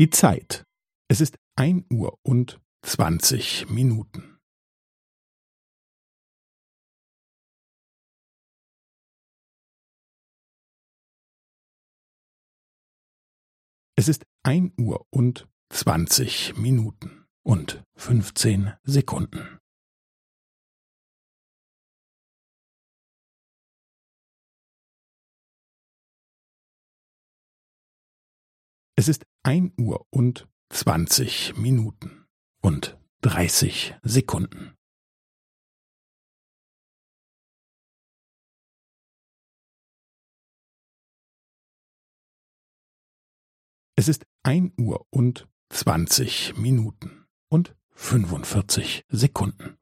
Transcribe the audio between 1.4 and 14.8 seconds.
ein Uhr und zwanzig Minuten. Es ist ein